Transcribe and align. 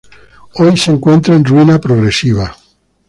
Hoy 0.55 0.75
se 0.77 0.89
encuentra 0.89 1.35
en 1.35 1.45
ruina 1.45 1.79
progresiva. 1.79 2.57